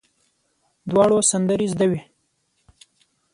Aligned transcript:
دواړو 0.89 1.17
سندرې 1.31 1.67
زده 1.73 1.85
وې. 1.91 2.01